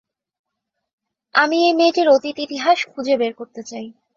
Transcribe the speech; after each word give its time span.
আমি 1.35 1.57
এই 1.67 1.73
মেয়েটির 1.73 2.07
অতীত 2.07 2.37
ইতিহাস 2.39 2.77
খুঁজে 2.91 3.15
বের 3.17 3.33
করতে 3.33 3.61
চাই। 3.63 3.87